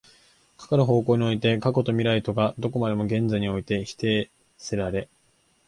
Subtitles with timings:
[0.57, 5.07] かかる方向において過去と未来とがどこまでも現在において否定せられ、